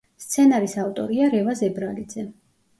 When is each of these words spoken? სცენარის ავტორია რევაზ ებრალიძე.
სცენარის 0.23 0.73
ავტორია 0.85 1.29
რევაზ 1.37 1.63
ებრალიძე. 1.71 2.29